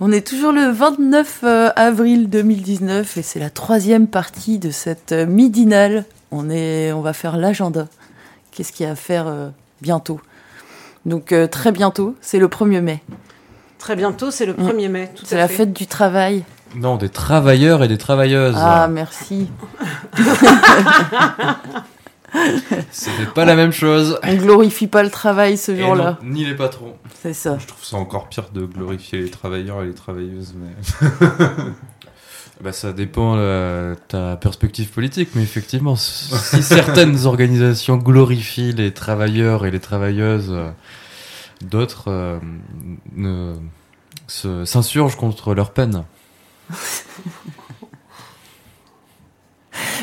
On 0.00 0.12
est 0.12 0.26
toujours 0.26 0.52
le 0.52 0.70
29 0.70 1.40
euh, 1.44 1.70
avril 1.76 2.28
2019 2.28 3.16
et 3.16 3.22
c'est 3.22 3.38
la 3.38 3.50
troisième 3.50 4.08
partie 4.08 4.58
de 4.58 4.70
cette 4.70 5.12
euh, 5.12 5.26
midinale. 5.26 6.04
On, 6.30 6.50
est, 6.50 6.92
on 6.92 7.00
va 7.00 7.12
faire 7.12 7.36
l'agenda. 7.36 7.86
Qu'est-ce 8.50 8.72
qu'il 8.72 8.86
y 8.86 8.88
a 8.88 8.92
à 8.92 8.96
faire 8.96 9.28
euh, 9.28 9.48
bientôt? 9.80 10.20
Donc 11.06 11.34
très 11.50 11.70
bientôt, 11.70 12.16
c'est 12.22 12.38
le 12.38 12.48
1er 12.48 12.80
mai. 12.80 13.02
Très 13.78 13.94
bientôt, 13.94 14.30
c'est 14.30 14.46
le 14.46 14.54
1er 14.54 14.88
mai. 14.88 15.10
C'est 15.22 15.36
la 15.36 15.48
fête 15.48 15.74
du 15.74 15.86
travail. 15.86 16.44
Non, 16.74 16.96
des 16.96 17.08
travailleurs 17.08 17.82
et 17.82 17.88
des 17.88 17.98
travailleuses. 17.98 18.56
Ah, 18.58 18.88
merci. 18.88 19.48
C'était 22.90 23.26
pas 23.32 23.44
la 23.44 23.54
même 23.54 23.72
chose. 23.72 24.18
On 24.22 24.34
glorifie 24.34 24.86
pas 24.86 25.02
le 25.02 25.10
travail 25.10 25.56
ce 25.56 25.76
jour-là. 25.76 26.18
Ni 26.22 26.44
les 26.44 26.54
patrons. 26.54 26.94
C'est 27.22 27.32
ça. 27.32 27.58
Je 27.58 27.66
trouve 27.66 27.84
ça 27.84 27.96
encore 27.96 28.28
pire 28.28 28.48
de 28.52 28.66
glorifier 28.66 29.20
les 29.20 29.30
travailleurs 29.30 29.82
et 29.82 29.86
les 29.86 29.94
travailleuses, 29.94 30.54
mais. 30.56 30.72
bah, 32.60 32.72
ça 32.72 32.92
dépend 32.92 33.36
de 33.36 33.40
euh, 33.40 33.94
ta 34.08 34.36
perspective 34.36 34.90
politique, 34.90 35.30
mais 35.34 35.42
effectivement, 35.42 35.96
si 35.96 36.62
certaines 36.62 37.26
organisations 37.26 37.96
glorifient 37.96 38.72
les 38.72 38.92
travailleurs 38.92 39.64
et 39.64 39.70
les 39.70 39.80
travailleuses, 39.80 40.50
euh, 40.50 40.70
d'autres 41.62 42.40
euh, 43.18 43.54
s'insurgent 44.26 45.16
contre 45.16 45.54
leur 45.54 45.70
peine. 45.70 46.04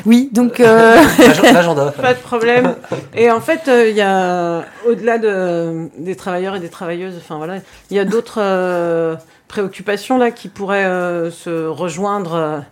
Oui, 0.06 0.30
donc. 0.32 0.60
Euh... 0.60 0.96
L'agenda. 1.44 1.92
Pas 1.92 2.14
de 2.14 2.20
problème. 2.20 2.76
Et 3.16 3.32
en 3.32 3.42
fait, 3.42 3.68
euh, 3.68 3.90
il 3.90 3.96
y 3.96 4.02
a, 4.02 4.66
au-delà 4.88 5.18
de, 5.18 5.90
des 5.98 6.16
travailleurs 6.16 6.56
et 6.56 6.60
des 6.60 6.70
travailleuses, 6.70 7.16
enfin 7.18 7.38
voilà, 7.38 7.58
il 7.90 7.98
y 7.98 8.00
a 8.00 8.06
d'autres 8.06 8.40
euh, 8.42 9.16
préoccupations 9.48 10.18
là 10.18 10.32
qui 10.32 10.50
pourraient 10.50 10.86
euh, 10.86 11.32
se 11.32 11.68
rejoindre 11.68 12.64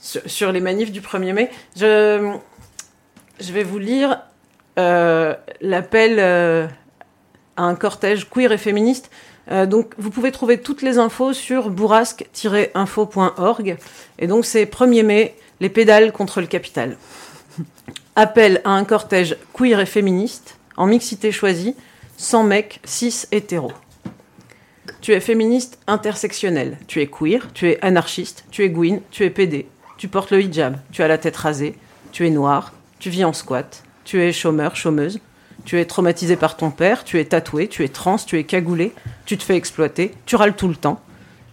sur, 0.00 0.52
les 0.52 0.60
manifs 0.60 0.92
du 0.92 1.00
1er 1.00 1.32
mai. 1.32 1.50
Je, 1.76 2.32
je 3.40 3.52
vais 3.52 3.64
vous 3.64 3.78
lire 3.78 4.20
l'appel 4.76 6.18
à 6.18 7.62
un 7.62 7.74
cortège 7.74 8.28
queer 8.30 8.52
et 8.52 8.58
féministe. 8.58 9.10
Donc, 9.50 9.94
vous 9.98 10.10
pouvez 10.10 10.32
trouver 10.32 10.58
toutes 10.58 10.82
les 10.82 10.98
infos 10.98 11.32
sur 11.32 11.70
bourrasque-info.org. 11.70 13.76
Et 14.18 14.26
donc, 14.26 14.44
c'est 14.44 14.64
1er 14.64 15.02
mai, 15.02 15.34
les 15.60 15.68
pédales 15.68 16.12
contre 16.12 16.40
le 16.40 16.46
capital. 16.46 16.96
Appel 18.16 18.60
à 18.64 18.70
un 18.70 18.84
cortège 18.84 19.36
queer 19.52 19.80
et 19.80 19.86
féministe, 19.86 20.56
en 20.76 20.86
mixité 20.86 21.32
choisie, 21.32 21.74
sans 22.16 22.42
mecs, 22.42 22.80
cis, 22.84 23.26
hétéros. 23.32 23.72
Tu 25.00 25.12
es 25.12 25.20
féministe 25.20 25.78
intersectionnelle, 25.86 26.76
tu 26.86 27.00
es 27.00 27.06
queer, 27.06 27.48
tu 27.54 27.70
es 27.70 27.82
anarchiste, 27.82 28.44
tu 28.50 28.64
es 28.64 28.68
gouine, 28.68 29.00
tu 29.10 29.24
es 29.24 29.30
pédé, 29.30 29.66
tu 29.96 30.08
portes 30.08 30.30
le 30.30 30.42
hijab, 30.42 30.76
tu 30.92 31.02
as 31.02 31.08
la 31.08 31.18
tête 31.18 31.36
rasée, 31.36 31.74
tu 32.12 32.26
es 32.26 32.30
noir, 32.30 32.72
tu 32.98 33.08
vis 33.08 33.24
en 33.24 33.32
squat, 33.32 33.82
tu 34.04 34.20
es 34.20 34.32
chômeur, 34.32 34.76
chômeuse, 34.76 35.20
tu 35.64 35.78
es 35.78 35.84
traumatisé 35.84 36.36
par 36.36 36.56
ton 36.56 36.70
père, 36.70 37.04
tu 37.04 37.18
es 37.18 37.24
tatoué, 37.24 37.68
tu 37.68 37.84
es 37.84 37.88
trans, 37.88 38.16
tu 38.16 38.38
es 38.38 38.44
cagoulé, 38.44 38.92
tu 39.24 39.36
te 39.36 39.42
fais 39.42 39.56
exploiter, 39.56 40.12
tu 40.26 40.36
râles 40.36 40.56
tout 40.56 40.68
le 40.68 40.74
temps, 40.74 41.00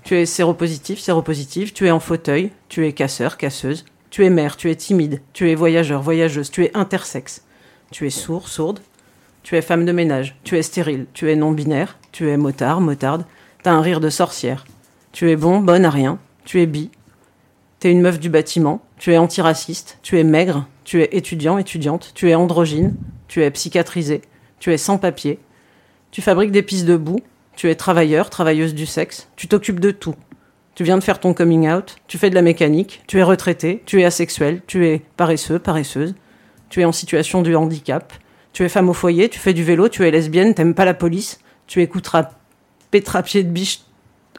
tu 0.04 0.16
es 0.16 0.26
séropositif, 0.26 1.00
séropositive, 1.00 1.74
tu 1.74 1.88
es 1.88 1.92
en 1.92 2.00
fauteuil, 2.00 2.52
tu 2.70 2.86
es 2.86 2.94
casseur, 2.94 3.38
casseuse, 3.38 3.86
tu 4.10 4.26
es 4.26 4.30
mère, 4.30 4.58
tu 4.58 4.70
es 4.70 4.76
timide, 4.76 5.22
tu 5.34 5.50
es 5.50 5.56
voyageur, 5.56 6.02
voyageuse, 6.02 6.52
tu 6.52 6.64
es 6.64 6.72
intersexe, 6.74 7.44
tu 7.92 8.08
es 8.08 8.10
sourd, 8.10 8.48
sourde, 8.48 8.80
tu 9.44 9.56
es 9.56 9.62
femme 9.62 9.86
de 9.86 9.92
ménage, 9.92 10.36
tu 10.44 10.58
es 10.58 10.64
stérile, 10.64 11.08
tu 11.14 11.30
es 11.30 11.36
non-binaire, 11.36 11.98
tu 12.12 12.30
es 12.30 12.38
motard, 12.38 12.82
motarde, 12.82 13.26
t'as 13.64 13.72
un 13.72 13.82
rire 13.82 14.00
de 14.00 14.10
sorcière, 14.10 14.66
tu 15.12 15.30
es 15.30 15.36
bon, 15.36 15.60
bonne 15.60 15.86
à 15.86 15.90
rien, 15.90 16.20
tu 16.46 16.62
es 16.62 16.66
bi, 16.66 16.90
t'es 17.80 17.92
une 17.92 18.02
meuf 18.02 18.20
du 18.20 18.30
bâtiment, 18.30 18.82
tu 18.98 19.14
es 19.14 19.18
antiraciste, 19.18 20.00
tu 20.02 20.20
es 20.20 20.24
maigre, 20.24 20.68
tu 20.84 21.02
es 21.02 21.10
étudiant, 21.18 21.58
étudiante, 21.58 22.12
tu 22.16 22.30
es 22.30 22.36
androgyne, 22.36 22.96
tu 23.28 23.44
es 23.44 23.52
psychiatrisé, 23.52 24.22
tu 24.60 24.74
es 24.74 24.78
sans 24.78 24.98
papier, 24.98 25.40
tu 26.12 26.22
fabriques 26.22 26.52
des 26.52 26.64
pistes 26.64 26.86
de 26.86 26.98
boue, 26.98 27.20
tu 27.56 27.70
es 27.70 27.76
travailleur, 27.76 28.30
travailleuse 28.30 28.74
du 28.74 28.86
sexe, 28.86 29.30
tu 29.36 29.48
t'occupes 29.48 29.80
de 29.80 29.92
tout, 29.92 30.16
tu 30.76 30.84
viens 30.84 30.98
de 30.98 31.04
faire 31.04 31.20
ton 31.20 31.34
coming 31.34 31.70
out, 31.70 31.96
tu 32.08 32.18
fais 32.18 32.30
de 32.30 32.36
la 32.36 32.42
mécanique, 32.42 33.02
tu 33.08 33.18
es 33.18 33.24
retraité, 33.24 33.82
tu 33.86 34.02
es 34.02 34.06
asexuel, 34.06 34.62
tu 34.68 34.86
es 34.86 35.02
paresseux, 35.18 35.60
paresseuse, 35.60 36.16
tu 36.70 36.82
es 36.82 36.86
en 36.86 36.92
situation 36.92 37.42
de 37.42 37.56
handicap, 37.56 38.14
tu 38.54 38.64
es 38.64 38.70
femme 38.70 38.90
au 38.90 38.94
foyer, 38.94 39.30
tu 39.30 39.40
fais 39.40 39.54
du 39.54 39.64
vélo, 39.64 39.90
tu 39.90 40.06
es 40.08 40.12
lesbienne, 40.12 40.54
t'aimes 40.54 40.76
pas 40.76 40.86
la 40.86 40.94
police, 40.94 41.40
tu 41.66 41.82
écouteras 41.82 42.30
pétrapier 42.92 43.44
de 43.44 43.50
biche 43.50 43.82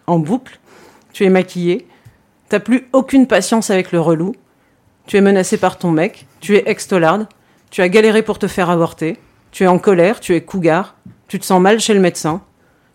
en 0.06 0.18
boucle, 0.18 0.58
tu 1.12 1.24
es 1.24 1.30
maquillée, 1.30 1.86
t'as 2.48 2.60
plus 2.60 2.88
aucune 2.92 3.26
patience 3.26 3.70
avec 3.70 3.92
le 3.92 4.00
relou, 4.00 4.34
tu 5.06 5.16
es 5.16 5.20
menacé 5.20 5.56
par 5.56 5.78
ton 5.78 5.90
mec, 5.90 6.26
tu 6.40 6.56
es 6.56 6.62
extolarde, 6.66 7.26
tu 7.70 7.82
as 7.82 7.88
galéré 7.88 8.22
pour 8.22 8.38
te 8.38 8.46
faire 8.46 8.70
avorter, 8.70 9.18
tu 9.50 9.64
es 9.64 9.66
en 9.66 9.78
colère, 9.78 10.20
tu 10.20 10.34
es 10.34 10.42
cougar, 10.42 10.96
tu 11.28 11.38
te 11.38 11.44
sens 11.44 11.60
mal 11.60 11.80
chez 11.80 11.94
le 11.94 12.00
médecin, 12.00 12.42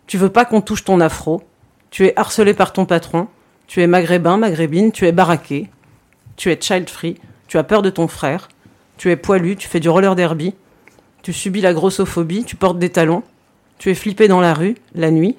tu 0.06 0.18
veux 0.18 0.30
pas 0.30 0.44
qu'on 0.44 0.60
touche 0.60 0.84
ton 0.84 1.00
afro, 1.00 1.42
tu 1.90 2.06
es 2.06 2.18
harcelé 2.18 2.54
par 2.54 2.72
ton 2.72 2.86
patron, 2.86 3.28
tu 3.66 3.82
es 3.82 3.86
maghrébin, 3.86 4.36
maghrébine, 4.36 4.92
tu 4.92 5.06
es 5.06 5.12
baraqué, 5.12 5.70
tu 6.36 6.50
es 6.50 6.58
child 6.60 6.90
free, 6.90 7.16
tu 7.46 7.58
as 7.58 7.64
peur 7.64 7.82
de 7.82 7.90
ton 7.90 8.08
frère, 8.08 8.48
tu 8.96 9.10
es 9.10 9.16
poilu, 9.16 9.56
tu 9.56 9.68
fais 9.68 9.80
du 9.80 9.88
roller 9.88 10.14
derby, 10.16 10.54
tu 11.22 11.32
subis 11.32 11.60
la 11.60 11.72
grossophobie, 11.72 12.44
tu 12.44 12.56
portes 12.56 12.78
des 12.78 12.90
talons, 12.90 13.22
tu 13.78 13.90
es 13.90 13.94
flippé 13.94 14.28
dans 14.28 14.40
la 14.40 14.54
rue, 14.54 14.76
la 14.94 15.10
nuit, 15.10 15.36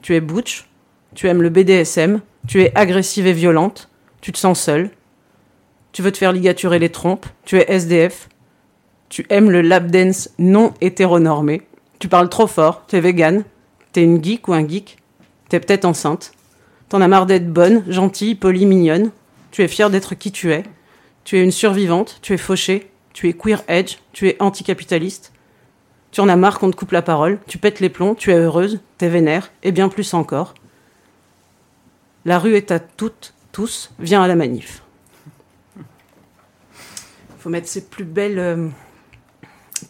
tu 0.00 0.14
es 0.14 0.20
butch, 0.20 0.66
tu 1.14 1.28
aimes 1.28 1.42
le 1.42 1.50
BDSM, 1.50 2.20
tu 2.46 2.62
es 2.62 2.72
agressive 2.74 3.26
et 3.26 3.32
violente, 3.32 3.88
tu 4.20 4.32
te 4.32 4.38
sens 4.38 4.60
seule, 4.60 4.90
tu 5.92 6.02
veux 6.02 6.10
te 6.10 6.18
faire 6.18 6.32
ligaturer 6.32 6.78
les 6.78 6.90
trompes, 6.90 7.26
tu 7.44 7.58
es 7.58 7.78
SDF, 7.78 8.28
tu 9.12 9.26
aimes 9.28 9.50
le 9.50 9.60
lap 9.60 9.88
dance 9.88 10.30
non 10.38 10.72
hétéronormé, 10.80 11.60
tu 11.98 12.08
parles 12.08 12.30
trop 12.30 12.46
fort, 12.46 12.86
tu 12.88 12.96
es 12.96 13.00
vegan, 13.02 13.44
es 13.94 14.02
une 14.02 14.24
geek 14.24 14.48
ou 14.48 14.54
un 14.54 14.66
geek, 14.66 14.96
T'es 15.50 15.60
peut-être 15.60 15.84
enceinte. 15.84 16.32
T'en 16.88 17.02
as 17.02 17.08
marre 17.08 17.26
d'être 17.26 17.52
bonne, 17.52 17.84
gentille, 17.86 18.34
polie, 18.34 18.64
mignonne. 18.64 19.10
Tu 19.50 19.62
es 19.62 19.68
fière 19.68 19.90
d'être 19.90 20.14
qui 20.14 20.32
tu 20.32 20.50
es. 20.50 20.62
Tu 21.24 21.36
es 21.36 21.44
une 21.44 21.50
survivante, 21.50 22.20
tu 22.22 22.32
es 22.32 22.38
fauchée, 22.38 22.90
tu 23.12 23.28
es 23.28 23.34
queer 23.34 23.62
edge, 23.68 23.98
tu 24.14 24.28
es 24.28 24.40
anticapitaliste. 24.40 25.30
Tu 26.10 26.22
en 26.22 26.28
as 26.30 26.36
marre 26.36 26.58
qu'on 26.58 26.70
te 26.70 26.76
coupe 26.76 26.92
la 26.92 27.02
parole, 27.02 27.38
tu 27.46 27.58
pètes 27.58 27.80
les 27.80 27.90
plombs, 27.90 28.14
tu 28.14 28.30
es 28.30 28.36
heureuse, 28.36 28.80
t'es 28.96 29.10
vénère, 29.10 29.52
et 29.62 29.72
bien 29.72 29.90
plus 29.90 30.14
encore. 30.14 30.54
La 32.24 32.38
rue 32.38 32.54
est 32.54 32.70
à 32.70 32.80
toutes, 32.80 33.34
tous, 33.52 33.90
viens 33.98 34.22
à 34.22 34.26
la 34.26 34.36
manif. 34.36 34.82
Faut 37.40 37.50
mettre 37.50 37.68
ses 37.68 37.84
plus 37.84 38.04
belles 38.04 38.38
euh, 38.38 38.68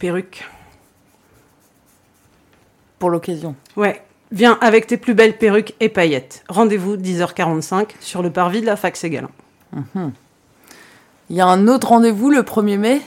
perruques. 0.02 0.44
Pour 2.98 3.08
l'occasion. 3.10 3.54
Ouais, 3.76 4.02
Viens 4.32 4.58
avec 4.62 4.86
tes 4.86 4.96
plus 4.96 5.14
belles 5.14 5.36
perruques 5.36 5.74
et 5.78 5.90
paillettes. 5.90 6.42
Rendez-vous 6.48 6.96
10h45 6.96 7.90
sur 8.00 8.22
le 8.22 8.30
parvis 8.30 8.62
de 8.62 8.66
la 8.66 8.76
fac 8.76 8.96
Ségalin. 8.96 9.28
Mhm. 9.72 10.12
Il 11.30 11.36
y 11.36 11.40
a 11.40 11.46
un 11.46 11.68
autre 11.68 11.88
rendez-vous 11.88 12.30
le 12.30 12.42
1er 12.42 12.78
mai. 12.78 13.02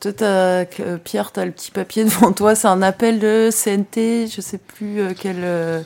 Toi, 0.00 0.12
euh, 0.22 0.64
Pierre, 1.04 1.32
tu 1.32 1.40
as 1.40 1.44
le 1.44 1.52
petit 1.52 1.70
papier 1.70 2.04
devant 2.04 2.32
toi. 2.32 2.54
C'est 2.54 2.66
un 2.66 2.82
appel 2.82 3.20
de 3.20 3.50
CNT, 3.52 4.26
je 4.26 4.40
sais 4.40 4.58
plus 4.58 5.00
euh, 5.00 5.12
quel. 5.16 5.36
Euh, 5.40 5.82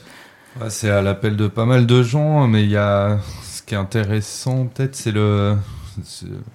c'est 0.69 0.89
à 0.89 1.01
l'appel 1.01 1.35
de 1.35 1.47
pas 1.47 1.65
mal 1.65 1.85
de 1.85 2.01
gens, 2.01 2.47
mais 2.47 2.63
il 2.63 2.71
y 2.71 2.77
a. 2.77 3.19
Ce 3.43 3.61
qui 3.61 3.75
est 3.75 3.77
intéressant, 3.77 4.65
peut-être, 4.67 4.95
c'est 4.95 5.11
le. 5.11 5.57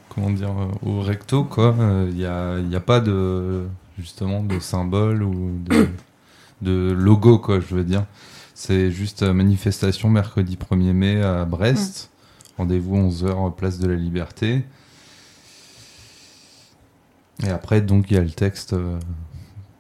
Comment 0.08 0.30
dire 0.30 0.52
Au 0.82 1.00
recto, 1.00 1.44
quoi. 1.44 1.74
Il 2.08 2.14
n'y 2.14 2.26
a, 2.26 2.58
y 2.58 2.76
a 2.76 2.80
pas 2.80 3.00
de. 3.00 3.64
Justement, 3.98 4.42
de 4.42 4.58
symbole 4.58 5.22
ou 5.22 5.58
de 5.64 5.86
de 6.62 6.92
logo, 6.96 7.38
quoi, 7.38 7.60
je 7.60 7.74
veux 7.74 7.84
dire. 7.84 8.06
C'est 8.54 8.90
juste 8.90 9.22
manifestation 9.22 10.08
mercredi 10.08 10.56
1er 10.56 10.92
mai 10.92 11.22
à 11.22 11.44
Brest. 11.44 12.10
Rendez-vous 12.56 12.96
11h, 12.96 13.54
place 13.54 13.78
de 13.78 13.88
la 13.88 13.96
Liberté. 13.96 14.62
Et 17.44 17.48
après, 17.48 17.80
donc, 17.80 18.10
il 18.10 18.14
y 18.14 18.16
a 18.18 18.22
le 18.22 18.30
texte 18.30 18.72
euh, 18.74 18.98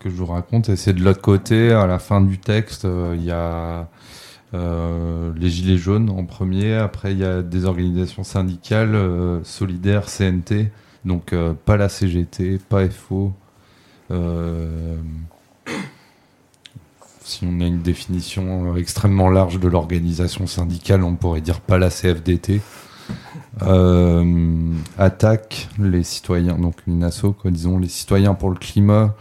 que 0.00 0.10
je 0.10 0.14
vous 0.16 0.26
raconte. 0.26 0.68
Et 0.68 0.76
c'est 0.76 0.92
de 0.92 1.02
l'autre 1.02 1.20
côté, 1.20 1.70
à 1.70 1.86
la 1.86 1.98
fin 1.98 2.20
du 2.20 2.38
texte, 2.38 2.84
euh, 2.84 3.14
il 3.16 3.24
y 3.24 3.30
a 3.30 3.88
euh, 4.54 5.32
les 5.36 5.48
Gilets 5.48 5.78
jaunes 5.78 6.10
en 6.10 6.24
premier. 6.24 6.74
Après, 6.74 7.12
il 7.12 7.18
y 7.18 7.24
a 7.24 7.42
des 7.42 7.64
organisations 7.64 8.24
syndicales, 8.24 8.94
euh, 8.94 9.42
solidaires, 9.44 10.06
CNT. 10.06 10.70
Donc, 11.04 11.32
euh, 11.32 11.54
pas 11.54 11.76
la 11.76 11.88
CGT, 11.88 12.58
pas 12.68 12.88
FO. 12.88 13.32
Si 17.24 17.46
on 17.46 17.60
a 17.60 17.64
une 17.64 17.80
définition 17.80 18.76
extrêmement 18.76 19.30
large 19.30 19.58
de 19.58 19.68
l'organisation 19.68 20.46
syndicale, 20.46 21.02
on 21.02 21.14
pourrait 21.14 21.40
dire 21.40 21.60
pas 21.60 21.78
la 21.78 21.88
CFDT. 21.88 22.60
Attaque 24.98 25.68
les 25.78 26.02
citoyens, 26.02 26.58
donc 26.58 26.74
une 26.86 27.02
asso, 27.04 27.32
quoi, 27.40 27.50
disons, 27.50 27.78
les 27.78 27.88
citoyens 27.88 28.34
pour 28.34 28.50
le 28.50 28.56
climat, 28.56 29.14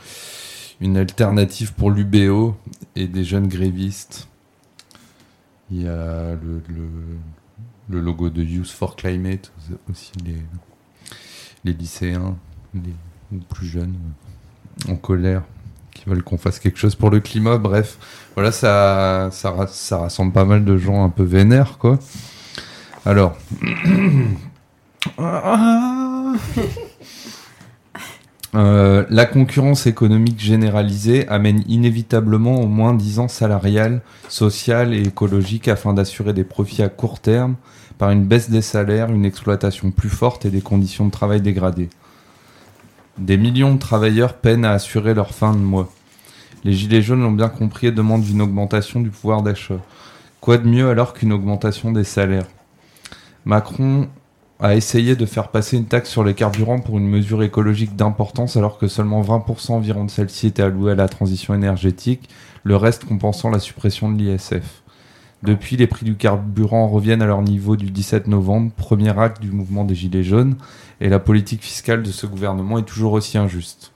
une 0.81 0.98
alternative 0.98 1.74
pour 1.74 1.89
l'UBO 1.89 2.57
et 2.98 3.07
des 3.07 3.24
jeunes 3.24 3.48
grévistes. 3.48 4.27
Il 5.72 5.84
y 5.84 5.88
a 5.88 6.36
le, 6.36 6.62
le, 7.90 8.02
logo 8.02 8.30
de 8.30 8.44
Youth 8.44 8.68
for 8.68 8.96
Climate, 8.98 9.52
aussi 9.90 10.12
les, 10.26 10.36
les 11.64 11.74
lycéens, 11.74 12.36
les 12.74 12.94
plus 13.50 13.68
jeunes, 13.68 13.96
en 14.90 14.96
colère, 14.98 15.44
qui 15.92 16.10
veulent 16.10 16.24
qu'on 16.24 16.38
fasse 16.38 16.60
quelque 16.60 16.78
chose 16.78 16.96
pour 16.96 17.10
le 17.10 17.22
climat. 17.22 17.58
Bref, 17.58 17.98
voilà, 18.36 18.52
ça, 18.52 19.30
ça, 19.32 19.68
ça 19.68 19.98
rassemble 20.00 20.34
pas 20.34 20.46
mal 20.46 20.66
de 20.66 20.78
gens 20.78 21.06
un 21.06 21.10
peu 21.10 21.24
vénères, 21.24 21.78
quoi. 21.78 22.00
Alors. 23.06 23.38
Euh, 28.53 29.06
la 29.09 29.25
concurrence 29.25 29.88
économique 29.88 30.39
généralisée 30.39 31.27
amène 31.30 31.63
inévitablement 31.68 32.59
au 32.59 32.68
moins 32.68 32.94
10 32.94 33.19
ans 33.19 33.27
salarial, 33.30 34.01
social 34.27 34.94
et 34.94 35.01
écologique 35.03 35.69
afin 35.69 35.94
d'assurer 35.94 36.33
des 36.33 36.44
profits 36.44 36.83
à 36.83 36.89
court 36.89 37.19
terme 37.19 37.56
par 37.98 38.12
une 38.12 38.25
baisse 38.25 38.50
des 38.50 38.62
salaires, 38.62 39.09
une 39.09 39.25
exploitation 39.25 39.92
plus 39.92 40.09
forte 40.09 40.45
et 40.45 40.50
des 40.50 40.62
conditions 40.62 41.06
de 41.06 41.12
travail 41.12 41.39
dégradées. 41.39 41.89
Des 43.18 43.38
millions 43.38 43.74
de 43.74 43.80
travailleurs 43.80 44.33
peinent 44.33 44.65
à 44.65 44.71
assurer 44.71 45.13
leur 45.13 45.33
fin 45.33 45.53
de 45.53 45.59
mois. 45.59 45.89
Les 46.63 46.74
Gilets 46.74 47.01
jaunes 47.01 47.21
l'ont 47.21 47.31
bien 47.31 47.50
compris 47.50 47.88
et 47.88 47.92
demandent 47.92 48.27
une 48.27 48.42
augmentation 48.42 49.00
du 49.00 49.09
pouvoir 49.09 49.44
d'achat. 49.44 49.80
Quoi 50.42 50.57
de 50.57 50.68
mieux 50.68 50.89
alors 50.89 51.13
qu'une 51.13 51.31
augmentation 51.31 51.92
des 51.92 52.03
salaires? 52.03 52.48
Macron 53.45 54.09
a 54.62 54.75
essayé 54.75 55.16
de 55.16 55.25
faire 55.25 55.48
passer 55.48 55.75
une 55.75 55.86
taxe 55.86 56.10
sur 56.10 56.24
les 56.24 56.36
carburants 56.36 56.80
pour 56.80 57.00
une 57.00 57.08
mesure 57.08 57.42
écologique 57.42 57.96
d'importance 57.96 58.58
alors 58.58 58.78
que 58.78 58.88
seulement 58.88 59.22
20% 59.24 59.72
environ 59.72 60.06
de 60.06 60.12
celle-ci 60.12 60.48
était 60.48 60.62
allouée 60.62 60.92
à 60.92 60.96
la 60.96 61.10
transition 61.10 61.56
énergétique, 61.56 62.30
le 62.63 62.75
reste 62.75 63.06
compensant 63.06 63.50
la 63.50 63.58
suppression 63.58 64.12
de 64.12 64.22
l'ISF. 64.22 64.84
Depuis, 65.42 65.75
les 65.75 65.88
prix 65.88 66.06
du 66.06 66.16
carburant 66.16 66.88
reviennent 66.88 67.24
à 67.24 67.25
leur 67.25 67.42
niveau 67.42 67.75
du 67.75 67.90
17 67.90 68.28
novembre, 68.28 68.72
premier 68.78 69.18
acte 69.18 69.42
du 69.42 69.52
mouvement 69.52 69.84
des 69.84 69.96
Gilets 69.96 70.24
jaunes, 70.24 70.56
et 71.00 71.10
la 71.10 71.18
politique 71.18 71.63
fiscale 71.63 72.04
de 72.04 72.12
ce 72.12 72.28
gouvernement 72.28 72.78
est 72.78 72.84
toujours 72.84 73.13
aussi 73.13 73.40
injuste. 73.40 73.92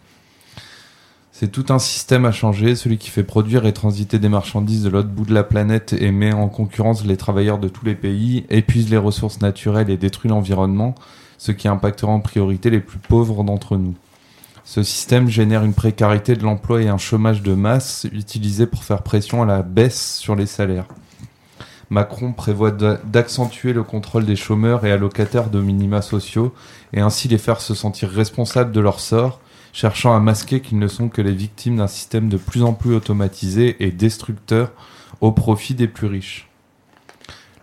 C'est 1.37 1.51
tout 1.51 1.65
un 1.67 1.79
système 1.79 2.23
à 2.23 2.31
changer, 2.31 2.77
celui 2.77 2.97
qui 2.97 3.09
fait 3.09 3.25
produire 3.25 3.65
et 3.65 3.73
transiter 3.73 4.19
des 4.19 4.29
marchandises 4.29 4.83
de 4.83 4.89
l'autre 4.89 5.09
bout 5.09 5.25
de 5.25 5.33
la 5.33 5.43
planète 5.43 5.91
et 5.91 6.09
met 6.11 6.31
en 6.31 6.47
concurrence 6.47 7.03
les 7.03 7.17
travailleurs 7.17 7.57
de 7.57 7.67
tous 7.67 7.83
les 7.83 7.93
pays, 7.93 8.45
épuise 8.49 8.89
les 8.89 8.95
ressources 8.95 9.41
naturelles 9.41 9.89
et 9.89 9.97
détruit 9.97 10.29
l'environnement, 10.29 10.95
ce 11.37 11.51
qui 11.51 11.67
impactera 11.67 12.09
en 12.09 12.21
priorité 12.21 12.69
les 12.69 12.79
plus 12.79 12.99
pauvres 12.99 13.43
d'entre 13.43 13.75
nous. 13.75 13.95
Ce 14.63 14.81
système 14.81 15.27
génère 15.27 15.65
une 15.65 15.73
précarité 15.73 16.37
de 16.37 16.43
l'emploi 16.43 16.81
et 16.81 16.87
un 16.87 16.97
chômage 16.97 17.41
de 17.41 17.53
masse 17.53 18.07
utilisé 18.13 18.65
pour 18.65 18.85
faire 18.85 19.03
pression 19.03 19.43
à 19.43 19.45
la 19.45 19.61
baisse 19.61 20.15
sur 20.15 20.38
les 20.38 20.45
salaires. 20.45 20.88
Macron 21.89 22.31
prévoit 22.31 22.71
d'a- 22.71 23.01
d'accentuer 23.03 23.73
le 23.73 23.83
contrôle 23.83 24.23
des 24.23 24.38
chômeurs 24.38 24.85
et 24.85 24.91
allocataires 24.93 25.49
de 25.49 25.59
minima 25.59 26.01
sociaux 26.01 26.53
et 26.93 27.01
ainsi 27.01 27.27
les 27.27 27.38
faire 27.38 27.59
se 27.59 27.73
sentir 27.73 28.09
responsables 28.09 28.71
de 28.71 28.79
leur 28.79 29.01
sort, 29.01 29.41
cherchant 29.75 30.16
à 30.16 30.22
masquer 30.22 30.62
qu'ils 30.62 30.80
ne 30.80 30.88
sont 30.88 31.10
que 31.10 31.22
les 31.22 31.33
victimes 31.33 31.75
d'un 31.75 31.88
système 31.88 32.30
de 32.30 32.38
plus 32.38 32.63
en 32.63 32.72
plus 32.72 32.95
automatisé 32.95 33.75
et 33.83 33.92
destructeur 33.92 34.72
au 35.19 35.33
profit 35.33 35.74
des 35.74 35.89
plus 35.89 36.07
riches. 36.07 36.50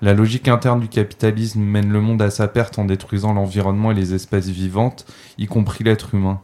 La 0.02 0.12
logique 0.12 0.46
interne 0.46 0.80
du 0.80 0.88
capitalisme 0.88 1.62
mène 1.62 1.90
le 1.90 2.02
monde 2.02 2.20
à 2.20 2.28
sa 2.28 2.48
perte 2.48 2.78
en 2.78 2.84
détruisant 2.84 3.32
l'environnement 3.32 3.92
et 3.92 3.94
les 3.94 4.12
espèces 4.12 4.50
vivantes, 4.50 5.06
y 5.38 5.46
compris 5.46 5.84
l'être 5.84 6.14
humain. 6.14 6.42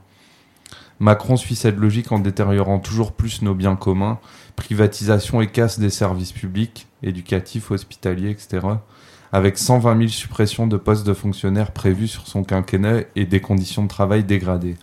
Macron 1.00 1.36
suit 1.36 1.54
cette 1.54 1.76
logique 1.76 2.12
en 2.12 2.18
détériorant 2.18 2.78
toujours 2.78 3.12
plus 3.12 3.42
nos 3.42 3.54
biens 3.54 3.76
communs, 3.76 4.20
privatisation 4.56 5.42
et 5.42 5.48
casse 5.48 5.78
des 5.78 5.90
services 5.90 6.32
publics, 6.32 6.86
éducatifs, 7.02 7.70
hospitaliers, 7.70 8.30
etc., 8.30 8.66
avec 9.32 9.58
120 9.58 9.98
000 9.98 10.08
suppressions 10.08 10.66
de 10.66 10.78
postes 10.78 11.06
de 11.06 11.12
fonctionnaires 11.12 11.72
prévues 11.72 12.08
sur 12.08 12.26
son 12.26 12.42
quinquennat 12.42 13.02
et 13.16 13.26
des 13.26 13.40
conditions 13.42 13.82
de 13.82 13.88
travail 13.88 14.24
dégradées. 14.24 14.76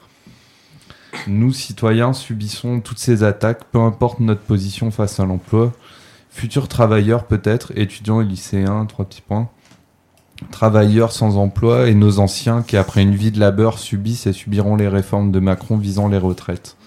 Nous, 1.27 1.53
citoyens, 1.53 2.13
subissons 2.13 2.81
toutes 2.81 2.99
ces 2.99 3.23
attaques, 3.23 3.65
peu 3.71 3.79
importe 3.79 4.19
notre 4.19 4.41
position 4.41 4.91
face 4.91 5.19
à 5.19 5.25
l'emploi. 5.25 5.73
Futurs 6.29 6.67
travailleurs 6.67 7.25
peut-être, 7.25 7.71
étudiants 7.75 8.21
et 8.21 8.25
lycéens, 8.25 8.85
trois 8.85 9.05
petits 9.05 9.21
points. 9.21 9.49
Travailleurs 10.51 11.11
sans 11.11 11.37
emploi 11.37 11.87
et 11.87 11.95
nos 11.95 12.19
anciens 12.19 12.61
qui, 12.61 12.77
après 12.77 13.01
une 13.01 13.15
vie 13.15 13.31
de 13.31 13.39
labeur, 13.39 13.79
subissent 13.79 14.27
et 14.27 14.33
subiront 14.33 14.75
les 14.75 14.87
réformes 14.87 15.31
de 15.31 15.39
Macron 15.39 15.77
visant 15.77 16.09
les 16.09 16.17
retraites. 16.17 16.77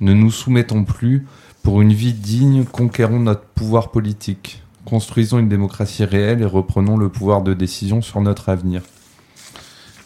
Ne 0.00 0.14
nous 0.14 0.30
soumettons 0.30 0.84
plus. 0.84 1.26
Pour 1.62 1.82
une 1.82 1.92
vie 1.92 2.14
digne, 2.14 2.64
conquérons 2.64 3.20
notre 3.20 3.44
pouvoir 3.44 3.90
politique. 3.90 4.62
Construisons 4.84 5.38
une 5.38 5.48
démocratie 5.48 6.04
réelle 6.04 6.40
et 6.42 6.46
reprenons 6.46 6.96
le 6.96 7.08
pouvoir 7.08 7.42
de 7.42 7.54
décision 7.54 8.00
sur 8.00 8.20
notre 8.20 8.48
avenir. 8.48 8.82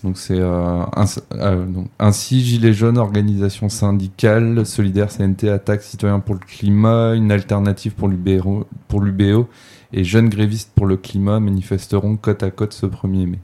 Donc 0.05 0.19
c'est 0.19 0.39
euh, 0.39 0.85
euh, 1.33 1.67
ainsi 1.99 2.45
Gilets 2.45 2.73
jaunes, 2.73 2.99
organisation 2.99 3.69
syndicale, 3.69 4.65
solidaire 4.67 5.09
CNT, 5.09 5.49
attaque 5.49 5.83
citoyen 5.83 6.21
pour 6.21 6.35
le 6.35 6.41
climat, 6.41 7.15
une 7.15 7.33
alternative 7.33 7.95
pour 7.95 8.09
l'UBO, 8.09 9.49
et 9.93 10.05
jeunes 10.05 10.29
grévistes 10.29 10.73
pour 10.75 10.87
le 10.87 10.97
climat 10.97 11.41
manifesteront 11.41 12.17
côte 12.17 12.43
à 12.43 12.51
côte 12.51 12.73
ce 12.73 12.87
1er 12.87 13.27
mai. 13.27 13.39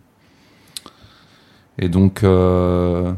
Et 1.78 1.88
donc 1.88 2.22
euh, 2.22 3.12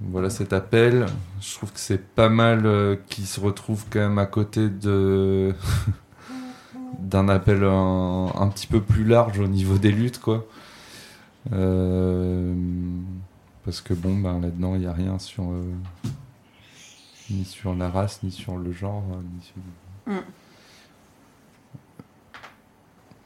voilà 0.00 0.30
cet 0.30 0.52
appel. 0.52 1.06
Je 1.40 1.54
trouve 1.54 1.72
que 1.72 1.80
c'est 1.80 2.02
pas 2.02 2.28
mal 2.28 2.66
euh, 2.66 2.96
qui 3.08 3.22
se 3.22 3.40
retrouve 3.40 3.84
quand 3.90 4.00
même 4.00 4.18
à 4.18 4.26
côté 4.26 4.68
de 4.68 5.54
d'un 6.98 7.28
appel 7.28 7.62
un, 7.64 8.26
un 8.34 8.48
petit 8.48 8.66
peu 8.66 8.80
plus 8.80 9.04
large 9.04 9.38
au 9.40 9.46
niveau 9.46 9.78
des 9.78 9.90
luttes, 9.92 10.20
quoi. 10.20 10.44
Euh, 11.52 12.54
parce 13.64 13.80
que 13.80 13.94
bon, 13.94 14.16
ben, 14.18 14.40
là-dedans, 14.40 14.74
il 14.74 14.80
n'y 14.80 14.86
a 14.86 14.92
rien 14.92 15.18
sur 15.18 15.44
euh, 15.50 15.62
ni 17.30 17.44
sur 17.44 17.74
la 17.74 17.88
race, 17.90 18.20
ni 18.22 18.30
sur 18.30 18.56
le 18.56 18.72
genre, 18.72 19.02
ni 19.36 19.42
sur- 19.42 19.54
Mm. 20.06 20.20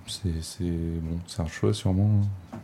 C'est 0.07 0.43
c'est 0.43 0.65
bon, 0.65 1.19
c'est 1.27 1.41
un 1.43 1.47
choix 1.47 1.73
sûrement. 1.75 2.23
En 2.55 2.59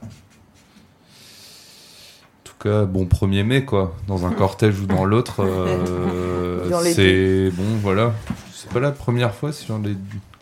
tout 2.45 2.55
cas, 2.59 2.85
bon 2.87 3.05
1er 3.07 3.45
mai 3.45 3.65
quoi, 3.65 3.95
dans 4.09 4.27
un 4.27 4.33
cortège 4.33 4.81
ou 4.81 4.87
dans 4.87 5.05
l'autre, 5.07 5.45
euh, 5.45 6.69
Dans 6.71 6.81
c'est 6.81 7.51
bon 7.53 7.77
voilà. 7.83 8.15
C'est 8.53 8.71
pas 8.73 8.81
la 8.81 8.91
première 8.91 9.35
fois 9.35 9.53
sur 9.53 9.79
les 9.79 9.95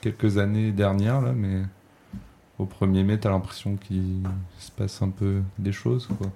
quelques 0.04 0.38
années 0.38 0.70
dernières 0.70 1.20
là, 1.22 1.32
mais 1.32 1.62
au 2.58 2.66
1er 2.66 3.02
mai, 3.04 3.18
t'as 3.18 3.30
l'impression 3.30 3.76
qu'il 3.76 4.22
se 4.58 4.70
passe 4.70 5.00
un 5.02 5.08
peu 5.08 5.40
des 5.58 5.72
choses 5.72 6.08
quoi. 6.18 6.28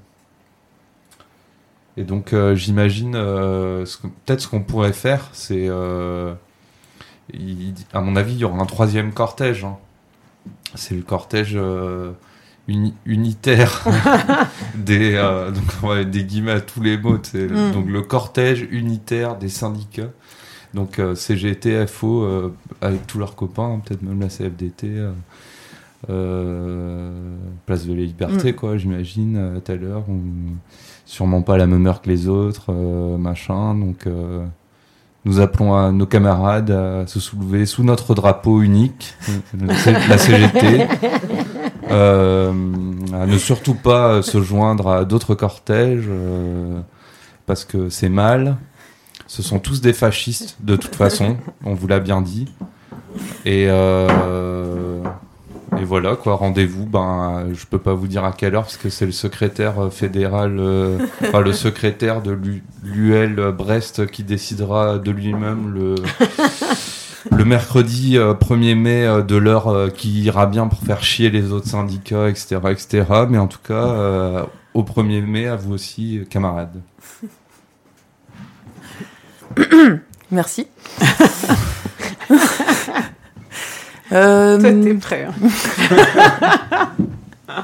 Et 1.97 2.05
donc 2.05 2.33
euh, 2.33 2.55
j'imagine, 2.55 3.15
euh, 3.17 3.85
peut-être 4.25 4.41
ce 4.41 4.49
qu'on 4.49 4.63
pourrait 4.63 4.93
faire, 4.93 5.29
c'est, 5.33 5.67
euh, 5.69 6.33
à 7.93 8.01
mon 8.01 8.17
avis, 8.17 8.35
il 8.35 8.39
y 8.39 8.45
aura 8.45 8.59
un 8.61 8.67
troisième 8.67 9.13
cortège. 9.13 9.65
hein. 9.65 9.77
C'est 10.75 10.95
le 10.95 11.03
cortège 11.03 11.59
uni- 12.69 12.95
unitaire 13.05 13.85
des, 14.77 15.15
donc 15.55 15.65
on 15.83 15.89
va 15.89 15.97
mettre 15.97 16.11
des 16.11 16.25
guillemets 16.25 16.53
à 16.53 16.61
tous 16.61 16.81
les 16.83 16.97
mots. 16.97 17.19
Mm. 17.19 17.73
Donc 17.73 17.87
le 17.89 18.03
cortège 18.03 18.67
unitaire 18.71 19.37
des 19.37 19.49
syndicats. 19.49 20.11
Donc 20.75 20.99
euh, 20.99 21.15
CGT, 21.15 21.87
FO, 21.87 22.23
euh, 22.23 22.55
avec 22.81 23.07
tous 23.07 23.19
leurs 23.19 23.35
copains, 23.37 23.75
hein, 23.77 23.81
peut-être 23.85 24.03
même 24.03 24.21
la 24.21 24.29
CFDT. 24.29 24.87
euh, 24.89 25.13
euh, 26.11 27.11
place 27.67 27.85
de 27.87 27.93
la 27.93 28.03
liberté, 28.03 28.53
Mm. 28.53 28.55
quoi, 28.57 28.77
j'imagine, 28.77 29.55
à 29.57 29.61
telle 29.61 29.85
heure. 29.85 30.05
ou 30.09 30.21
sûrement 31.05 31.43
pas 31.43 31.57
la 31.57 31.67
même 31.67 31.87
heure 31.87 32.03
que 32.03 32.09
les 32.09 32.29
autres, 32.29 32.67
euh, 32.71 33.17
machin. 33.17 33.75
Donc, 33.75 34.07
euh, 34.07 34.45
Nous 35.25 35.41
appelons 35.41 35.75
à 35.75 35.91
nos 35.91 36.07
camarades 36.07 36.71
à 36.71 37.07
se 37.07 37.19
soulever 37.19 37.67
sous 37.67 37.83
notre 37.83 38.15
drapeau 38.15 38.63
unique, 38.63 39.15
la 40.09 40.17
CGT, 40.17 40.87
euh, 41.91 42.53
à 43.13 43.27
ne 43.27 43.37
surtout 43.37 43.75
pas 43.75 44.23
se 44.23 44.41
joindre 44.41 44.89
à 44.89 45.05
d'autres 45.05 45.35
cortèges, 45.35 46.05
euh, 46.09 46.81
parce 47.47 47.65
que 47.65 47.89
c'est 47.91 48.09
mal. 48.09 48.57
Ce 49.29 49.43
sont 49.43 49.59
tous 49.59 49.83
des 49.83 49.93
fascistes, 49.93 50.57
de 50.61 50.75
toute 50.75 50.97
façon, 50.97 51.37
on 51.63 51.75
vous 51.75 51.87
l'a 51.87 52.01
bien 52.01 52.23
dit. 52.23 52.47
Et, 53.45 53.67
euh, 53.69 55.03
et 55.79 55.85
voilà, 55.85 56.17
quoi, 56.17 56.37
rendez-vous, 56.37 56.87
ben, 56.87 57.49
je 57.53 57.67
peux 57.67 57.79
pas 57.79 57.93
vous 57.93 58.07
dire 58.07 58.25
à 58.25 58.33
quelle 58.33 58.55
heure, 58.55 58.63
parce 58.63 58.79
que 58.79 58.89
c'est 58.89 59.05
le 59.05 59.13
secrétaire 59.13 59.85
euh, 59.85 59.91
fédéral, 59.91 60.57
euh, 60.59 60.99
enfin, 61.21 61.41
le 61.41 61.53
secrétaire 61.53 62.23
de 62.23 62.37
l'UL 62.83 63.53
Brest 63.53 64.07
qui 64.07 64.23
décidera 64.23 64.99
de 64.99 65.11
lui-même 65.11 65.75
le, 65.75 65.97
le 67.31 67.45
mercredi 67.45 68.17
1er 68.17 68.75
mai 68.77 69.23
de 69.29 69.37
l'heure 69.37 69.93
qui 69.93 70.23
ira 70.23 70.47
bien 70.47 70.69
pour 70.69 70.81
faire 70.81 71.03
chier 71.03 71.29
les 71.29 71.53
autres 71.53 71.69
syndicats, 71.69 72.31
etc., 72.31 72.61
etc. 72.71 73.05
Mais 73.29 73.37
en 73.37 73.47
tout 73.47 73.61
cas, 73.63 74.47
au 74.73 74.83
1er 74.85 75.21
mai, 75.21 75.49
à 75.49 75.57
vous 75.57 75.75
aussi, 75.75 76.23
camarades. 76.31 76.81
Merci. 80.31 80.67
euh... 84.13 84.59
Toi, 84.59 84.71
t'es 84.83 84.95
prêt. 84.95 85.27
Hein. 85.27 85.35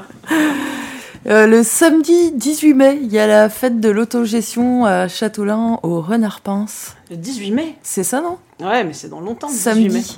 euh, 1.27 1.47
le 1.47 1.63
samedi 1.63 2.31
18 2.31 2.73
mai, 2.73 2.99
il 3.01 3.11
y 3.11 3.19
a 3.19 3.27
la 3.27 3.49
fête 3.49 3.79
de 3.79 3.89
l'autogestion 3.89 4.85
à 4.85 5.07
Châteaulin 5.07 5.79
au 5.83 6.01
Renard 6.01 6.41
Pince. 6.41 6.95
Le 7.11 7.17
18 7.17 7.51
mai? 7.51 7.75
C'est 7.83 8.03
ça, 8.03 8.21
non? 8.21 8.37
Ouais, 8.59 8.83
mais 8.83 8.93
c'est 8.93 9.09
dans 9.09 9.21
longtemps. 9.21 9.49
Samedi. 9.49 10.17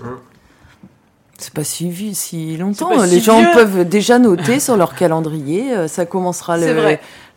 C'est 1.37 1.53
pas 1.53 1.63
suivi 1.63 2.15
si 2.15 2.57
longtemps. 2.57 3.03
Les 3.03 3.19
gens 3.19 3.43
peuvent 3.53 3.87
déjà 3.87 4.17
noter 4.17 4.59
sur 4.61 4.75
leur 4.75 4.95
calendrier. 4.95 5.71
Euh, 5.71 5.87
ça 5.87 6.05
commencera 6.05 6.57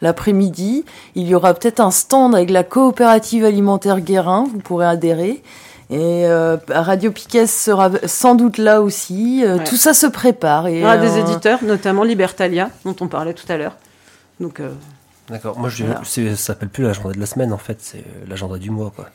l'après-midi. 0.01 0.85
Il 1.15 1.29
y 1.29 1.35
aura 1.35 1.53
peut-être 1.53 1.81
un 1.81 1.91
stand 1.91 2.35
avec 2.35 2.51
la 2.51 2.65
coopérative 2.65 3.45
alimentaire 3.45 4.01
Guérin. 4.01 4.47
Vous 4.51 4.59
pourrez 4.59 4.87
adhérer. 4.87 5.43
Et 5.91 6.25
euh, 6.27 6.57
Radio 6.69 7.11
Piquet 7.11 7.47
sera 7.47 7.91
sans 8.07 8.37
doute 8.37 8.59
là 8.59 8.81
aussi. 8.81 9.45
Euh, 9.45 9.59
tout 9.65 9.77
ça 9.77 9.93
se 9.93 10.07
prépare. 10.07 10.69
Et, 10.69 10.77
Il 10.77 10.81
y 10.81 10.85
aura 10.85 10.97
des 10.97 11.19
éditeurs, 11.19 11.63
notamment 11.63 12.05
Libertalia, 12.05 12.71
dont 12.85 12.97
on 13.01 13.09
parlait 13.09 13.35
tout 13.35 13.51
à 13.51 13.57
l'heure. 13.59 13.77
Donc. 14.39 14.63
D'accord. 15.29 15.59
Moi, 15.59 15.69
je, 15.69 15.85
ça 16.05 16.37
s'appelle 16.37 16.71
plus 16.71 16.85
l'agenda 16.85 17.13
de 17.13 17.21
la 17.21 17.27
semaine. 17.27 17.53
En 17.53 17.59
fait, 17.59 17.79
c'est 17.81 18.05
l'agenda 18.29 18.57
du 18.57 18.71
mois, 18.71 18.93
quoi. 18.95 19.11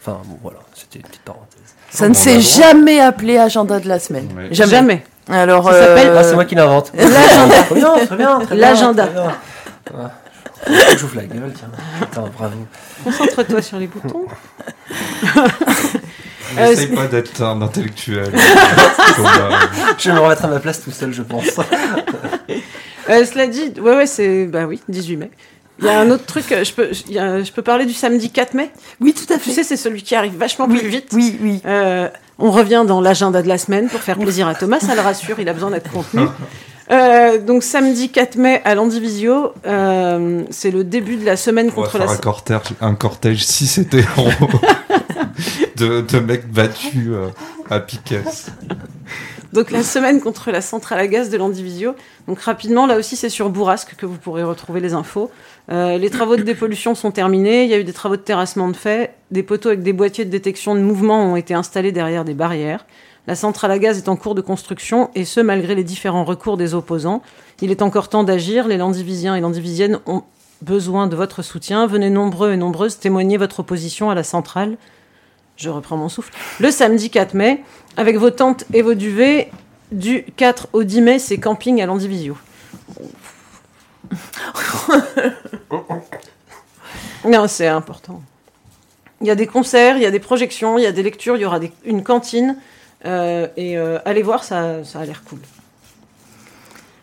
Enfin, 0.00 0.20
bon, 0.24 0.38
voilà. 0.42 0.58
C'était 0.74 0.98
une 1.00 1.04
petite 1.06 1.22
parenthèse. 1.22 1.60
Ça 1.90 2.08
ne 2.08 2.14
s'est 2.14 2.40
jamais 2.40 3.00
appelé 3.00 3.36
agenda 3.36 3.80
de 3.80 3.88
la 3.88 3.98
semaine. 3.98 4.28
Jamais. 4.50 4.70
jamais. 4.70 5.04
Alors, 5.28 5.64
ça 5.64 5.86
s'appelle. 5.86 6.12
Ah, 6.16 6.24
c'est 6.24 6.34
moi 6.34 6.44
qui 6.44 6.54
l'invente. 6.54 6.92
L'agenda. 6.96 7.62
très 7.64 7.74
bien, 7.74 7.98
très 8.06 8.16
bien. 8.16 8.40
L'agenda. 8.50 9.08
Je 10.66 11.06
vous 11.06 11.16
la 11.16 11.24
gueule, 11.24 11.52
tiens. 11.54 11.70
Attends, 12.00 12.28
bravo. 12.36 12.54
Concentre-toi 13.04 13.62
sur 13.62 13.78
les 13.78 13.86
boutons. 13.86 14.26
N'essaye 16.56 16.88
pas 16.88 17.06
d'être 17.06 17.42
un 17.42 17.62
intellectuel. 17.62 18.32
je 19.98 20.08
vais 20.08 20.14
me 20.14 20.20
remettre 20.20 20.44
à 20.44 20.48
ma 20.48 20.58
place 20.58 20.82
tout 20.82 20.90
seul, 20.90 21.12
je 21.12 21.22
pense. 21.22 21.46
euh, 23.08 23.24
cela 23.24 23.46
dit, 23.46 23.72
ouais, 23.80 23.96
ouais, 23.96 24.06
c'est. 24.06 24.46
Bah 24.46 24.64
oui, 24.66 24.80
18 24.88 25.16
mai. 25.16 25.30
Il 25.80 25.86
y 25.86 25.88
a 25.88 25.98
un 25.98 26.10
autre 26.10 26.26
truc, 26.26 26.44
je 26.48 26.72
peux, 26.72 26.92
je 26.92 27.52
peux 27.52 27.62
parler 27.62 27.86
du 27.86 27.94
samedi 27.94 28.30
4 28.30 28.54
mai? 28.54 28.70
Oui, 29.00 29.14
tout 29.14 29.32
à 29.32 29.38
fait. 29.38 29.50
Tu 29.50 29.52
sais, 29.52 29.64
c'est 29.64 29.76
celui 29.76 30.02
qui 30.02 30.14
arrive 30.14 30.36
vachement 30.36 30.68
plus 30.68 30.86
vite. 30.86 31.08
Oui, 31.12 31.38
oui. 31.40 31.60
Euh, 31.64 32.08
on 32.38 32.50
revient 32.50 32.84
dans 32.86 33.00
l'agenda 33.00 33.42
de 33.42 33.48
la 33.48 33.58
semaine 33.58 33.88
pour 33.88 34.00
faire 34.00 34.18
plaisir 34.18 34.48
à 34.48 34.54
Thomas, 34.54 34.80
ça 34.80 34.94
le 34.94 35.00
rassure, 35.00 35.38
il 35.40 35.48
a 35.48 35.52
besoin 35.52 35.70
d'être 35.70 35.90
contenu. 35.90 36.22
Euh, 36.90 37.38
donc 37.38 37.62
samedi 37.62 38.10
4 38.10 38.34
mai 38.34 38.62
à 38.64 38.74
Landivisio, 38.74 39.52
euh, 39.64 40.42
c'est 40.50 40.72
le 40.72 40.82
début 40.82 41.16
de 41.16 41.24
la 41.24 41.36
semaine 41.36 41.68
on 41.68 41.70
contre 41.82 41.98
va 41.98 41.98
faire 41.98 42.06
la. 42.08 42.12
Un 42.14 42.16
cortège, 42.16 42.60
un 42.80 42.94
cortège 42.96 43.44
si 43.44 43.68
c'était 43.68 44.04
de, 45.76 46.00
de 46.00 46.18
mecs 46.18 46.50
battus 46.50 47.10
euh, 47.10 47.28
à 47.70 47.78
Piquet. 47.78 48.24
Donc 49.52 49.72
la 49.72 49.82
semaine 49.82 50.20
contre 50.20 50.50
la 50.52 50.60
centrale 50.60 51.00
à 51.00 51.06
gaz 51.06 51.28
de 51.30 51.36
Landivisio. 51.36 51.94
Donc 52.28 52.40
rapidement, 52.40 52.86
là 52.86 52.96
aussi 52.96 53.16
c'est 53.16 53.28
sur 53.28 53.50
Bourrasque 53.50 53.94
que 53.96 54.06
vous 54.06 54.16
pourrez 54.16 54.44
retrouver 54.44 54.80
les 54.80 54.94
infos. 54.94 55.30
Euh, 55.70 55.98
les 55.98 56.10
travaux 56.10 56.36
de 56.36 56.42
dépollution 56.42 56.94
sont 56.94 57.10
terminés. 57.10 57.64
Il 57.64 57.70
y 57.70 57.74
a 57.74 57.78
eu 57.78 57.84
des 57.84 57.92
travaux 57.92 58.16
de 58.16 58.22
terrassement 58.22 58.68
de 58.68 58.76
fait. 58.76 59.14
Des 59.30 59.42
poteaux 59.42 59.68
avec 59.70 59.82
des 59.82 59.92
boîtiers 59.92 60.24
de 60.24 60.30
détection 60.30 60.74
de 60.74 60.80
mouvement 60.80 61.32
ont 61.32 61.36
été 61.36 61.54
installés 61.54 61.92
derrière 61.92 62.24
des 62.24 62.34
barrières. 62.34 62.86
La 63.26 63.34
centrale 63.34 63.70
à 63.72 63.78
gaz 63.78 63.98
est 63.98 64.08
en 64.08 64.16
cours 64.16 64.34
de 64.34 64.40
construction, 64.40 65.10
et 65.14 65.24
ce, 65.24 65.40
malgré 65.40 65.74
les 65.74 65.84
différents 65.84 66.24
recours 66.24 66.56
des 66.56 66.74
opposants. 66.74 67.22
Il 67.60 67.70
est 67.70 67.82
encore 67.82 68.08
temps 68.08 68.24
d'agir. 68.24 68.66
Les 68.66 68.76
Landivisiens 68.76 69.36
et 69.36 69.40
Landivisiennes 69.40 70.00
ont 70.06 70.22
besoin 70.62 71.06
de 71.06 71.16
votre 71.16 71.42
soutien. 71.42 71.86
Venez 71.86 72.10
nombreux 72.10 72.52
et 72.52 72.56
nombreuses 72.56 72.98
témoigner 72.98 73.36
votre 73.36 73.60
opposition 73.60 74.10
à 74.10 74.14
la 74.14 74.24
centrale. 74.24 74.76
Je 75.60 75.68
reprends 75.68 75.98
mon 75.98 76.08
souffle. 76.08 76.32
Le 76.58 76.70
samedi 76.70 77.10
4 77.10 77.34
mai, 77.34 77.62
avec 77.98 78.16
vos 78.16 78.30
tentes 78.30 78.64
et 78.72 78.80
vos 78.80 78.94
duvets, 78.94 79.50
du 79.92 80.24
4 80.36 80.68
au 80.72 80.84
10 80.84 81.00
mai, 81.02 81.18
c'est 81.18 81.36
camping 81.36 81.82
à 81.82 81.86
Landivisio. 81.86 82.38
non, 87.28 87.46
c'est 87.46 87.66
important. 87.66 88.22
Il 89.20 89.26
y 89.26 89.30
a 89.30 89.34
des 89.34 89.46
concerts, 89.46 89.98
il 89.98 90.02
y 90.02 90.06
a 90.06 90.10
des 90.10 90.18
projections, 90.18 90.78
il 90.78 90.84
y 90.84 90.86
a 90.86 90.92
des 90.92 91.02
lectures, 91.02 91.36
il 91.36 91.42
y 91.42 91.44
aura 91.44 91.60
une 91.84 92.02
cantine. 92.02 92.56
Euh, 93.04 93.46
et 93.58 93.76
euh, 93.76 93.98
allez 94.06 94.22
voir, 94.22 94.44
ça, 94.44 94.78
a 94.94 95.04
l'air 95.04 95.22
cool. 95.24 95.40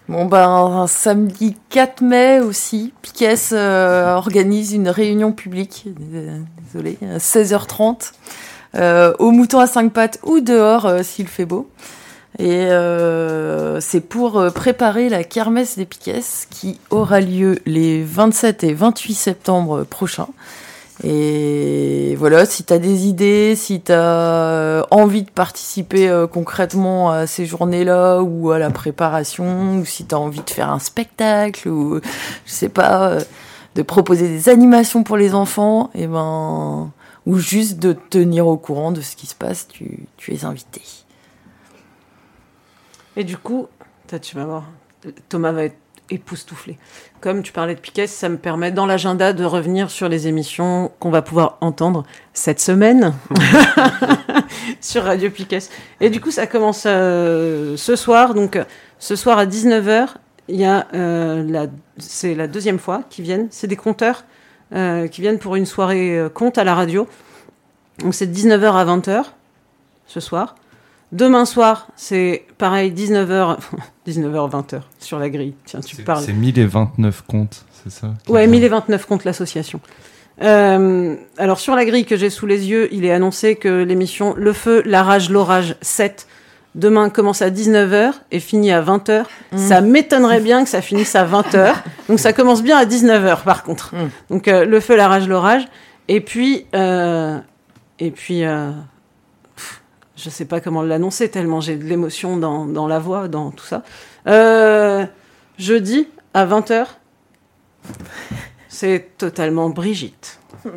Bon, 0.10 0.26
ben, 0.26 0.88
samedi 0.88 1.56
4 1.70 2.02
mai 2.02 2.40
aussi, 2.40 2.94
Piquet 3.02 3.36
euh, 3.52 4.16
organise 4.16 4.74
une 4.74 4.90
réunion 4.90 5.32
publique, 5.32 5.86
désolé, 6.74 6.98
à 7.02 7.18
16h30, 7.18 8.14
au 8.78 9.32
mouton 9.32 9.60
à 9.60 9.68
5 9.68 9.92
pattes 9.92 10.20
ou 10.24 10.40
dehors 10.40 10.92
s'il 11.04 11.28
fait 11.28 11.46
beau. 11.46 11.70
Et 12.40 12.68
c'est 13.80 14.02
pour 14.02 14.52
préparer 14.54 15.10
la 15.10 15.24
kermesse 15.24 15.78
des 15.78 15.86
Piquets 15.86 16.22
qui 16.50 16.80
aura 16.90 17.20
lieu 17.22 17.60
les 17.66 18.04
27 18.04 18.64
et 18.64 18.74
28 18.74 19.14
septembre 19.14 19.84
prochains. 19.84 20.30
Et 21.04 22.16
voilà, 22.18 22.46
si 22.46 22.64
tu 22.64 22.74
as 22.74 22.80
des 22.80 23.06
idées, 23.08 23.56
si 23.56 23.82
tu 23.82 23.92
as 23.92 24.86
envie 24.90 25.22
de 25.22 25.30
participer 25.30 26.10
euh, 26.10 26.26
concrètement 26.26 27.12
à 27.12 27.28
ces 27.28 27.46
journées-là 27.46 28.22
ou 28.22 28.50
à 28.50 28.58
la 28.58 28.72
préparation, 28.72 29.78
ou 29.78 29.86
si 29.86 30.06
tu 30.06 30.16
as 30.16 30.20
envie 30.20 30.42
de 30.42 30.50
faire 30.50 30.72
un 30.72 30.80
spectacle, 30.80 31.70
ou 31.70 32.00
je 32.46 32.52
sais 32.52 32.70
pas, 32.70 33.10
euh, 33.10 33.20
de 33.76 33.84
proposer 33.84 34.28
des 34.28 34.50
animations 34.50 35.04
pour 35.04 35.18
les 35.18 35.36
enfants, 35.36 35.92
et 35.94 36.08
ben, 36.08 36.92
ou 37.28 37.38
juste 37.40 37.78
de 37.80 37.92
te 37.92 38.20
tenir 38.20 38.48
au 38.48 38.56
courant 38.56 38.94
de 38.94 39.02
ce 39.02 39.18
qui 39.18 39.28
se 39.28 39.36
passe, 39.36 39.68
tu, 39.68 40.08
es 40.30 40.46
invité. 40.46 40.82
Et 43.18 43.26
du 43.26 43.38
coup, 43.38 43.68
Thomas 45.28 45.52
va 45.52 45.66
être 45.66 45.76
époustouflé. 46.10 46.78
Comme 47.20 47.44
tu 47.44 47.52
parlais 47.52 47.76
de 47.76 47.82
Piquet, 47.82 48.08
ça 48.08 48.30
me 48.30 48.38
permet 48.38 48.72
dans 48.72 48.86
l'agenda 48.86 49.34
de 49.34 49.44
revenir 49.44 49.92
sur 49.92 50.08
les 50.08 50.30
émissions 50.30 50.90
qu'on 51.00 51.10
va 51.10 51.22
pouvoir 51.22 51.58
entendre 51.60 52.06
cette 52.34 52.62
semaine 52.62 53.14
sur 54.80 55.04
Radio 55.04 55.30
Piquet. 55.30 55.60
Et 56.00 56.10
du 56.10 56.22
coup, 56.22 56.32
ça 56.32 56.48
commence 56.48 56.84
euh, 56.86 57.76
ce 57.76 57.98
soir. 57.98 58.36
Donc, 58.36 58.58
ce 59.00 59.18
soir 59.18 59.38
à 59.38 59.46
19h, 59.46 60.12
il 60.48 60.62
y 60.62 60.66
a 60.66 60.88
euh, 60.94 61.68
c'est 61.98 62.36
la 62.36 62.48
deuxième 62.48 62.80
fois 62.80 63.04
qu'ils 63.10 63.26
viennent. 63.26 63.50
C'est 63.52 63.68
des 63.68 63.76
conteurs 63.76 64.24
euh, 64.24 64.37
qui 64.72 65.22
viennent 65.22 65.40
pour 65.40 65.56
une 65.56 65.66
soirée 65.66 66.28
conte 66.34 66.58
à 66.58 66.64
la 66.64 66.76
radio. 66.76 67.08
Donc, 68.00 68.14
c'est 68.14 68.28
19h 68.28 68.74
à 68.74 68.86
20h 68.86 69.24
ce 70.08 70.20
soir. 70.20 70.56
Demain 71.14 71.46
soir, 71.46 71.88
c'est 71.96 72.44
pareil, 72.58 72.92
19h, 72.92 73.58
19h, 74.08 74.52
20h 74.52 74.82
sur 75.00 75.20
la 75.20 75.30
grille. 75.30 75.54
Tiens, 75.66 75.80
tu 75.80 76.04
parles. 76.04 76.24
C'est 76.24 76.34
1029 76.34 77.24
comptes, 77.26 77.66
c'est 77.72 77.92
ça 77.92 78.14
Ouais, 78.28 78.46
1029 78.46 79.06
comptes 79.06 79.24
l'association. 79.24 79.80
Euh, 80.42 81.16
alors 81.38 81.60
sur 81.60 81.76
la 81.76 81.86
grille 81.86 82.06
que 82.06 82.18
j'ai 82.18 82.30
sous 82.30 82.46
les 82.46 82.68
yeux, 82.70 82.90
il 82.92 83.06
est 83.06 83.12
annoncé 83.12 83.56
que 83.56 83.84
l'émission 83.84 84.36
Le 84.38 84.54
Feu, 84.54 84.84
la 84.86 85.02
rage, 85.02 85.30
l'orage 85.30 85.76
7 85.82 86.28
demain 86.76 87.10
commence 87.10 87.42
à 87.42 87.50
19h 87.50 88.14
et 88.32 88.40
finit 88.40 88.72
à 88.72 88.82
20h. 88.82 89.24
Mmh. 89.52 89.58
Ça 89.58 89.82
m'étonnerait 89.82 90.42
bien 90.42 90.64
que 90.64 90.70
ça 90.70 90.82
finisse 90.82 91.16
à 91.16 91.26
20h. 91.26 91.74
Donc 92.10 92.20
ça 92.20 92.34
commence 92.34 92.64
bien 92.64 92.78
à 92.78 92.86
19h 92.86 93.44
par 93.44 93.64
contre. 93.64 93.96
Mmh. 93.96 94.10
Donc 94.30 94.48
euh, 94.48 94.66
Le 94.66 94.80
Feu, 94.80 94.96
la 94.96 95.08
rage, 95.08 95.28
l'orage. 95.28 95.68
Et 96.08 96.22
puis, 96.22 96.66
euh, 96.74 97.40
et 98.00 98.12
puis, 98.12 98.46
euh, 98.46 98.72
je 100.16 100.30
sais 100.30 100.46
pas 100.46 100.62
comment 100.62 100.82
l'annoncer 100.82 101.30
tellement 101.30 101.62
j'ai 101.62 101.76
de 101.76 101.84
l'émotion 101.84 102.38
dans, 102.38 102.66
dans, 102.66 102.88
la 102.88 103.00
voix, 103.00 103.28
dans 103.28 103.52
tout 103.52 103.66
ça. 103.66 103.84
Euh, 104.28 105.06
jeudi 105.58 106.08
à 106.34 106.46
20h, 106.46 106.86
c'est 108.70 109.18
totalement 109.18 109.70
Brigitte. 109.70 110.40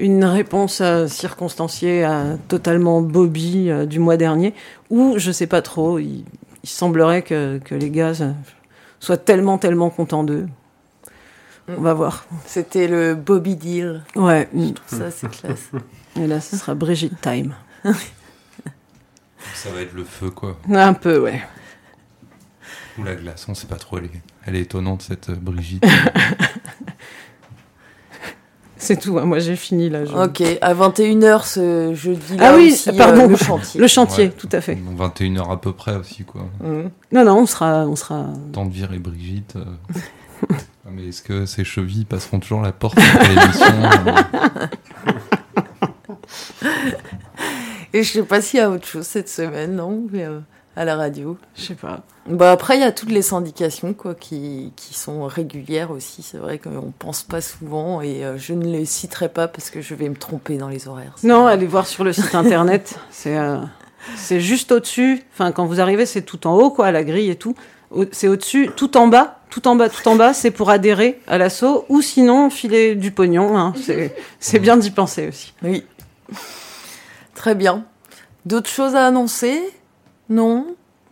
une 0.00 0.24
réponse 0.24 0.80
euh, 0.80 1.06
circonstanciée 1.06 2.02
à 2.04 2.36
totalement 2.48 3.02
Bobby 3.02 3.70
euh, 3.70 3.86
du 3.86 3.98
mois 3.98 4.16
dernier, 4.16 4.54
ou 4.88 5.14
je 5.18 5.30
sais 5.30 5.46
pas 5.46 5.62
trop, 5.62 5.98
il, 5.98 6.24
il 6.62 6.68
semblerait 6.68 7.22
que, 7.22 7.58
que 7.58 7.74
les 7.74 7.90
gars 7.90 8.20
euh, 8.20 8.32
soient 8.98 9.16
tellement, 9.18 9.58
tellement 9.58 9.90
contents 9.90 10.24
d'eux. 10.24 10.48
On 11.68 11.82
va 11.82 11.94
voir. 11.94 12.24
C'était 12.46 12.88
le 12.88 13.14
Bobby 13.14 13.54
Deal. 13.54 14.02
Ouais, 14.16 14.48
Je 14.52 14.72
trouve 14.72 14.98
ça, 14.98 15.10
c'est 15.12 15.30
classe. 15.30 15.70
et 16.16 16.26
là, 16.26 16.40
ce 16.40 16.56
sera 16.56 16.74
Brigitte 16.74 17.20
Time. 17.20 17.54
Ça 19.54 19.70
va 19.70 19.82
être 19.82 19.94
le 19.94 20.02
feu, 20.04 20.30
quoi. 20.30 20.58
Un 20.68 20.94
peu, 20.94 21.20
ouais. 21.20 21.40
Ou 22.98 23.04
la 23.04 23.14
glace, 23.14 23.46
on 23.48 23.54
sait 23.54 23.68
pas 23.68 23.76
trop. 23.76 23.98
Elle 23.98 24.06
est, 24.06 24.10
elle 24.46 24.56
est 24.56 24.62
étonnante, 24.62 25.02
cette 25.02 25.30
euh, 25.30 25.36
Brigitte. 25.36 25.84
C'est 28.82 28.98
tout, 28.98 29.18
hein, 29.18 29.26
moi 29.26 29.38
j'ai 29.40 29.56
fini 29.56 29.90
là. 29.90 30.04
je- 30.06 30.12
Ok, 30.12 30.42
à 30.62 30.72
21h 30.74 31.44
ce 31.46 31.92
jeudi 31.94 32.36
Ah 32.40 32.54
oui, 32.56 32.72
aussi, 32.72 32.90
pardon. 32.96 33.24
euh, 33.24 33.28
le 33.28 33.36
chantier. 33.36 33.80
Le 33.80 33.86
chantier, 33.86 34.24
Ouais. 34.24 34.30
tout 34.36 34.48
à 34.52 34.60
fait. 34.60 34.74
Donc 34.74 34.96
21h 34.98 35.50
à 35.52 35.60
peu 35.60 35.72
près 35.72 35.94
aussi, 35.96 36.24
quoi. 36.24 36.42
Mhm. 36.62 36.90
Non, 37.12 37.24
non, 37.24 37.38
on 37.40 37.46
sera, 37.46 37.86
on 37.86 37.94
sera. 37.94 38.26
Temps 38.52 38.64
de 38.66 38.72
virer 38.72 38.98
Brigitte. 38.98 39.54
euh. 39.56 39.64
Ah, 40.86 40.88
mais 40.92 41.08
est-ce 41.08 41.20
que 41.22 41.44
ces 41.44 41.62
chevilles 41.62 42.06
passeront 42.06 42.40
toujours 42.40 42.62
la 42.62 42.72
porte 42.72 42.98
après 42.98 43.28
l'émission 43.28 43.66
euh 43.66 44.66
Et 47.92 48.02
je 48.02 48.12
sais 48.12 48.22
pas 48.22 48.40
s'il 48.40 48.60
y 48.60 48.62
a 48.62 48.70
autre 48.70 48.86
chose 48.86 49.06
cette 49.06 49.28
semaine, 49.28 49.76
non 49.76 50.04
mais, 50.10 50.24
euh, 50.24 50.40
À 50.76 50.84
la 50.84 50.94
radio. 50.96 51.36
Je 51.56 51.62
sais 51.62 51.74
pas. 51.74 52.00
Bah 52.28 52.52
après, 52.52 52.76
il 52.76 52.80
y 52.80 52.84
a 52.84 52.92
toutes 52.92 53.10
les 53.10 53.22
syndications 53.22 53.92
quoi, 53.92 54.14
qui, 54.14 54.72
qui 54.76 54.94
sont 54.94 55.26
régulières 55.26 55.90
aussi. 55.90 56.22
C'est 56.22 56.38
vrai 56.38 56.58
qu'on 56.58 56.92
pense 56.96 57.22
pas 57.24 57.40
souvent 57.40 58.00
et 58.00 58.24
euh, 58.24 58.38
je 58.38 58.54
ne 58.54 58.64
les 58.64 58.84
citerai 58.84 59.28
pas 59.28 59.48
parce 59.48 59.70
que 59.70 59.80
je 59.80 59.94
vais 59.94 60.08
me 60.08 60.14
tromper 60.14 60.56
dans 60.58 60.68
les 60.68 60.86
horaires. 60.86 61.16
Non, 61.24 61.46
allez 61.46 61.66
voir 61.66 61.86
sur 61.86 62.04
le 62.04 62.12
site 62.12 62.34
internet. 62.36 62.98
c'est 63.10 63.36
euh, 63.36 63.58
c'est 64.16 64.40
juste 64.40 64.70
au-dessus. 64.70 65.22
Enfin, 65.32 65.50
quand 65.52 65.66
vous 65.66 65.80
arrivez, 65.80 66.06
c'est 66.06 66.22
tout 66.22 66.46
en 66.46 66.54
haut, 66.54 66.70
quoi, 66.70 66.90
la 66.92 67.02
grille 67.04 67.30
et 67.30 67.36
tout. 67.36 67.54
C'est 68.12 68.28
au-dessus, 68.28 68.70
tout 68.76 68.96
en 68.96 69.08
bas, 69.08 69.40
tout 69.50 69.66
en 69.66 69.74
bas, 69.74 69.88
tout 69.88 70.06
en 70.08 70.14
bas. 70.14 70.32
C'est 70.32 70.52
pour 70.52 70.70
adhérer 70.70 71.20
à 71.26 71.36
l'assaut 71.36 71.84
ou 71.88 72.00
sinon 72.00 72.48
filer 72.48 72.94
du 72.94 73.10
pognon. 73.10 73.58
hein. 73.58 73.74
C'est 73.84 74.14
c'est 74.38 74.60
bien 74.60 74.76
d'y 74.76 74.92
penser 74.92 75.26
aussi. 75.28 75.52
Oui. 75.64 75.84
Très 77.34 77.56
bien. 77.56 77.84
D'autres 78.46 78.70
choses 78.70 78.94
à 78.94 79.06
annoncer? 79.06 79.60
Non 80.30 80.66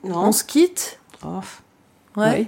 On 0.04 0.32
se 0.32 0.44
quitte 0.44 0.98
Oh, 1.24 1.40
Ouais. 2.16 2.22
ouais. 2.30 2.46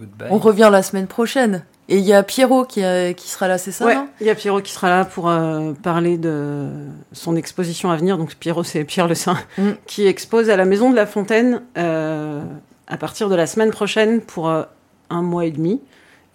Goodbye. 0.00 0.28
On 0.30 0.38
revient 0.38 0.68
la 0.72 0.82
semaine 0.82 1.06
prochaine. 1.06 1.64
Et 1.88 1.98
il 1.98 2.04
y 2.04 2.14
a 2.14 2.22
Pierrot 2.22 2.64
qui, 2.64 2.82
a- 2.82 3.12
qui 3.12 3.28
sera 3.28 3.46
là, 3.46 3.58
c'est 3.58 3.70
ça 3.70 3.84
Ouais, 3.84 3.96
il 4.20 4.26
y 4.26 4.30
a 4.30 4.34
Pierrot 4.34 4.62
qui 4.62 4.72
sera 4.72 4.88
là 4.88 5.04
pour 5.04 5.28
euh, 5.28 5.72
parler 5.74 6.16
de 6.16 6.68
son 7.12 7.36
exposition 7.36 7.90
à 7.90 7.96
venir. 7.96 8.16
Donc 8.16 8.34
Pierrot, 8.36 8.64
c'est 8.64 8.84
Pierre 8.84 9.06
Le 9.06 9.14
Saint, 9.14 9.36
Mm. 9.58 9.72
qui 9.86 10.06
expose 10.06 10.48
à 10.48 10.56
la 10.56 10.64
Maison 10.64 10.90
de 10.90 10.96
la 10.96 11.04
Fontaine 11.06 11.60
euh, 11.76 12.42
à 12.86 12.96
partir 12.96 13.28
de 13.28 13.34
la 13.34 13.46
semaine 13.46 13.70
prochaine 13.70 14.22
pour 14.22 14.48
euh, 14.48 14.62
un 15.10 15.20
mois 15.20 15.44
et 15.44 15.50
demi. 15.50 15.80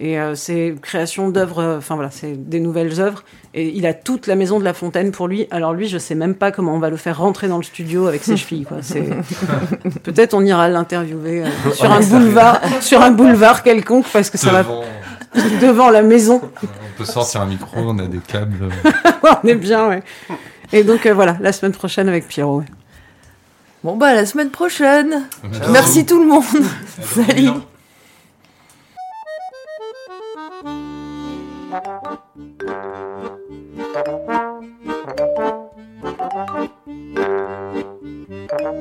Et 0.01 0.17
euh, 0.17 0.33
c'est 0.33 0.75
création 0.81 1.29
d'œuvres, 1.29 1.59
euh, 1.59 1.77
enfin 1.79 1.95
voilà, 1.95 2.09
c'est 2.09 2.33
des 2.49 2.61
nouvelles 2.61 3.01
œuvres. 3.01 3.23
Et 3.53 3.67
il 3.75 3.85
a 3.85 3.93
toute 3.93 4.27
la 4.27 4.35
Maison 4.35 4.57
de 4.57 4.63
la 4.63 4.73
Fontaine 4.73 5.11
pour 5.11 5.27
lui. 5.27 5.45
Alors 5.51 5.73
lui, 5.73 5.89
je 5.89 5.97
sais 5.97 6.15
même 6.15 6.35
pas 6.35 6.51
comment 6.51 6.73
on 6.73 6.79
va 6.79 6.89
le 6.89 6.95
faire 6.95 7.17
rentrer 7.17 7.49
dans 7.49 7.57
le 7.57 7.63
studio 7.63 8.07
avec 8.07 8.23
ses 8.23 8.37
chevilles. 8.37 8.63
Quoi. 8.63 8.77
C'est 8.81 9.03
peut-être 10.03 10.33
on 10.33 10.45
ira 10.45 10.69
l'interviewer 10.69 11.43
euh, 11.43 11.71
sur 11.73 11.91
un 11.91 11.99
boulevard, 11.99 12.61
sur 12.81 13.01
un 13.01 13.11
boulevard 13.11 13.61
quelconque 13.61 14.05
parce 14.13 14.29
que 14.29 14.37
ça 14.37 14.51
Devant, 14.63 14.81
va 15.33 15.41
devant 15.61 15.89
la 15.89 16.01
maison. 16.01 16.41
on 16.63 16.97
peut 16.97 17.03
sortir 17.05 17.41
un 17.41 17.47
micro, 17.47 17.79
on 17.81 17.99
a 17.99 18.07
des 18.07 18.19
câbles. 18.19 18.69
on 19.43 19.47
est 19.47 19.55
bien, 19.55 19.89
ouais. 19.89 20.01
Et 20.71 20.83
donc 20.85 21.05
euh, 21.07 21.13
voilà, 21.13 21.35
la 21.41 21.51
semaine 21.51 21.73
prochaine 21.73 22.07
avec 22.07 22.25
Pierrot. 22.25 22.59
ouais. 22.59 22.65
Bon 23.83 23.97
bah 23.97 24.07
à 24.07 24.13
la 24.15 24.25
semaine 24.25 24.49
prochaine. 24.49 25.23
Merci 25.71 26.05
tout 26.05 26.21
le 26.21 26.27
monde. 26.27 26.43
Salut. 27.01 27.49